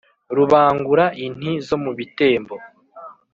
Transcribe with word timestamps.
rubangura 0.35 1.05
inti 1.25 1.51
zo 1.67 1.77
mu 1.83 1.91
bitembo, 1.97 2.55